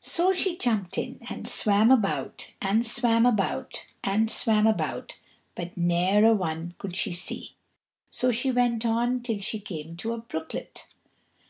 [0.00, 5.18] So she jumped in, and swam about and swam about and swam about,
[5.54, 7.54] but ne'er a one could she see.
[8.10, 10.86] So she went on till she came to a brooklet.